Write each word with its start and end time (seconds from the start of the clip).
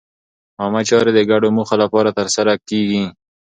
عامه 0.59 0.81
چارې 0.89 1.11
د 1.15 1.19
ګډو 1.31 1.47
موخو 1.55 1.75
لپاره 1.83 2.09
ترسره 2.19 2.53
کېږي. 2.69 3.03